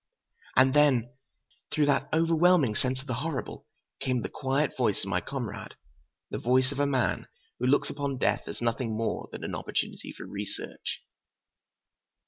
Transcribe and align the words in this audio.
And 0.55 0.73
then, 0.73 1.11
through 1.71 1.85
that 1.85 2.09
overwhelming 2.11 2.73
sense 2.73 3.01
of 3.01 3.05
the 3.05 3.13
horrible, 3.21 3.67
came 3.99 4.23
the 4.23 4.29
quiet 4.29 4.75
voice 4.75 5.03
of 5.03 5.09
my 5.11 5.21
comrade—the 5.21 6.37
voice 6.39 6.71
of 6.71 6.79
a 6.79 6.87
man 6.87 7.27
who 7.59 7.67
looks 7.67 7.91
upon 7.91 8.17
death 8.17 8.47
as 8.47 8.61
nothing 8.61 8.97
more 8.97 9.29
than 9.31 9.43
an 9.43 9.53
opportunity 9.53 10.11
for 10.11 10.25
research. 10.25 11.03